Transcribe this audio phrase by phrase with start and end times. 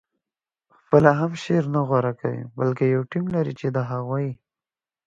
[0.77, 4.29] خپله هم شعر نه غوره کوي بلکې یو ټیم لري چې د هغوی